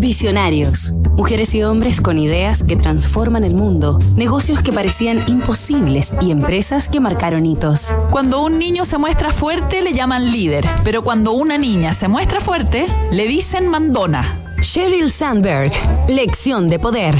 Visionarios. 0.00 0.94
Mujeres 1.12 1.54
y 1.54 1.62
hombres 1.62 2.00
con 2.00 2.18
ideas 2.18 2.62
que 2.62 2.74
transforman 2.74 3.44
el 3.44 3.52
mundo, 3.52 3.98
negocios 4.16 4.62
que 4.62 4.72
parecían 4.72 5.24
imposibles 5.26 6.14
y 6.22 6.30
empresas 6.30 6.88
que 6.88 7.00
marcaron 7.00 7.44
hitos. 7.44 7.94
Cuando 8.10 8.40
un 8.42 8.58
niño 8.58 8.86
se 8.86 8.96
muestra 8.96 9.30
fuerte 9.30 9.82
le 9.82 9.92
llaman 9.92 10.32
líder, 10.32 10.66
pero 10.84 11.04
cuando 11.04 11.32
una 11.32 11.58
niña 11.58 11.92
se 11.92 12.08
muestra 12.08 12.40
fuerte 12.40 12.86
le 13.12 13.26
dicen 13.26 13.68
mandona. 13.68 14.54
Sheryl 14.62 15.10
Sandberg, 15.10 15.70
lección 16.08 16.70
de 16.70 16.78
poder. 16.78 17.18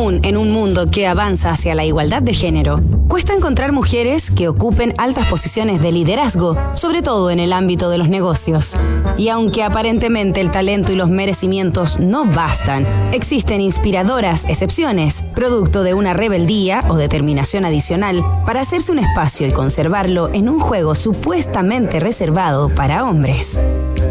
En 0.00 0.38
un 0.38 0.50
mundo 0.50 0.86
que 0.86 1.06
avanza 1.06 1.50
hacia 1.50 1.74
la 1.74 1.84
igualdad 1.84 2.22
de 2.22 2.32
género, 2.32 2.80
cuesta 3.06 3.34
encontrar 3.34 3.70
mujeres 3.70 4.30
que 4.30 4.48
ocupen 4.48 4.94
altas 4.96 5.26
posiciones 5.26 5.82
de 5.82 5.92
liderazgo, 5.92 6.56
sobre 6.74 7.02
todo 7.02 7.30
en 7.30 7.38
el 7.38 7.52
ámbito 7.52 7.90
de 7.90 7.98
los 7.98 8.08
negocios. 8.08 8.76
Y 9.18 9.28
aunque 9.28 9.62
aparentemente 9.62 10.40
el 10.40 10.50
talento 10.50 10.90
y 10.90 10.96
los 10.96 11.10
merecimientos 11.10 12.00
no 12.00 12.24
bastan, 12.24 12.86
existen 13.12 13.60
inspiradoras 13.60 14.46
excepciones, 14.46 15.22
producto 15.34 15.82
de 15.82 15.92
una 15.92 16.14
rebeldía 16.14 16.82
o 16.88 16.96
determinación 16.96 17.66
adicional 17.66 18.24
para 18.46 18.62
hacerse 18.62 18.92
un 18.92 19.00
espacio 19.00 19.46
y 19.46 19.52
conservarlo 19.52 20.30
en 20.32 20.48
un 20.48 20.58
juego 20.60 20.94
supuestamente 20.94 22.00
reservado 22.00 22.70
para 22.70 23.04
hombres. 23.04 23.60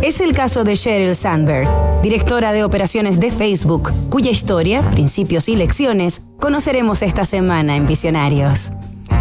Es 0.01 0.21
el 0.21 0.33
caso 0.33 0.63
de 0.63 0.75
Sheryl 0.75 1.15
Sandberg, 1.15 1.67
directora 2.01 2.53
de 2.53 2.63
operaciones 2.63 3.19
de 3.19 3.31
Facebook, 3.31 3.91
cuya 4.09 4.31
historia, 4.31 4.89
principios 4.91 5.49
y 5.49 5.55
lecciones 5.55 6.21
conoceremos 6.39 7.01
esta 7.01 7.25
semana 7.25 7.75
en 7.75 7.85
Visionarios. 7.85 8.71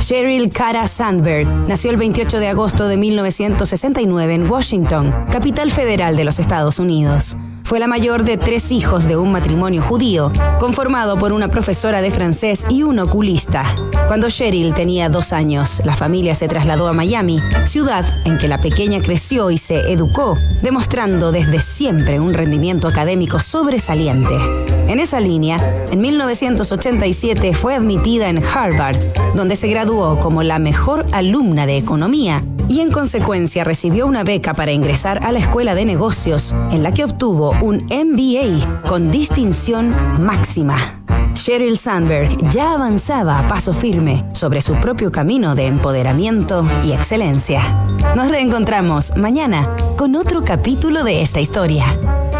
Sheryl 0.00 0.50
Cara 0.50 0.86
Sandberg 0.86 1.46
nació 1.68 1.90
el 1.90 1.96
28 1.96 2.38
de 2.38 2.48
agosto 2.48 2.88
de 2.88 2.96
1969 2.96 4.34
en 4.34 4.50
Washington, 4.50 5.14
capital 5.30 5.70
federal 5.70 6.16
de 6.16 6.24
los 6.24 6.38
Estados 6.38 6.78
Unidos. 6.78 7.36
Fue 7.68 7.78
la 7.78 7.86
mayor 7.86 8.24
de 8.24 8.38
tres 8.38 8.72
hijos 8.72 9.06
de 9.06 9.18
un 9.18 9.30
matrimonio 9.30 9.82
judío, 9.82 10.32
conformado 10.58 11.18
por 11.18 11.32
una 11.32 11.48
profesora 11.48 12.00
de 12.00 12.10
francés 12.10 12.64
y 12.70 12.82
un 12.82 12.98
oculista. 12.98 13.66
Cuando 14.06 14.30
Cheryl 14.30 14.72
tenía 14.72 15.10
dos 15.10 15.34
años, 15.34 15.82
la 15.84 15.94
familia 15.94 16.34
se 16.34 16.48
trasladó 16.48 16.88
a 16.88 16.94
Miami, 16.94 17.42
ciudad 17.64 18.06
en 18.24 18.38
que 18.38 18.48
la 18.48 18.62
pequeña 18.62 19.02
creció 19.02 19.50
y 19.50 19.58
se 19.58 19.92
educó, 19.92 20.38
demostrando 20.62 21.30
desde 21.30 21.60
siempre 21.60 22.18
un 22.20 22.32
rendimiento 22.32 22.88
académico 22.88 23.38
sobresaliente. 23.38 24.77
En 24.88 25.00
esa 25.00 25.20
línea, 25.20 25.60
en 25.92 26.00
1987 26.00 27.52
fue 27.52 27.74
admitida 27.74 28.30
en 28.30 28.42
Harvard, 28.42 28.96
donde 29.36 29.54
se 29.54 29.68
graduó 29.68 30.18
como 30.18 30.42
la 30.42 30.58
mejor 30.58 31.04
alumna 31.12 31.66
de 31.66 31.76
economía 31.76 32.42
y 32.68 32.80
en 32.80 32.90
consecuencia 32.90 33.64
recibió 33.64 34.06
una 34.06 34.24
beca 34.24 34.54
para 34.54 34.72
ingresar 34.72 35.24
a 35.24 35.32
la 35.32 35.40
Escuela 35.40 35.74
de 35.74 35.84
Negocios, 35.84 36.54
en 36.70 36.82
la 36.82 36.92
que 36.92 37.04
obtuvo 37.04 37.52
un 37.62 37.76
MBA 37.90 38.82
con 38.88 39.10
distinción 39.10 39.94
máxima. 40.22 40.76
Sheryl 41.34 41.76
Sandberg 41.76 42.50
ya 42.50 42.72
avanzaba 42.72 43.38
a 43.38 43.46
paso 43.46 43.72
firme 43.72 44.24
sobre 44.32 44.60
su 44.60 44.74
propio 44.80 45.12
camino 45.12 45.54
de 45.54 45.66
empoderamiento 45.66 46.66
y 46.82 46.92
excelencia. 46.92 47.62
Nos 48.16 48.28
reencontramos 48.28 49.16
mañana 49.16 49.74
con 49.96 50.16
otro 50.16 50.44
capítulo 50.44 51.04
de 51.04 51.22
esta 51.22 51.40
historia. 51.40 51.98